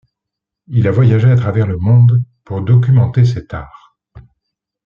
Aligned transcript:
Il 0.65 0.87
a 0.87 0.91
voyagé 0.91 1.29
à 1.29 1.35
travers 1.35 1.67
le 1.67 1.77
monde 1.77 2.23
pour 2.43 2.63
documenter 2.63 3.23
cet 3.23 3.53
art. 3.53 3.95